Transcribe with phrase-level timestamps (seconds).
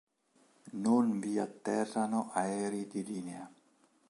[0.85, 3.47] Non vi atterrano aerei di linea.